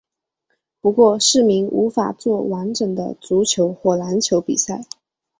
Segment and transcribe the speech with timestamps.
[0.79, 4.83] 不过市民无法作完整的足球或篮球比赛。